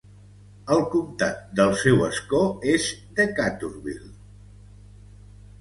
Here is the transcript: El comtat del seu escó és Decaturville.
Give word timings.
El 0.75 0.79
comtat 0.93 1.43
del 1.59 1.75
seu 1.83 2.01
escó 2.07 2.41
és 2.73 2.89
Decaturville. 3.21 4.11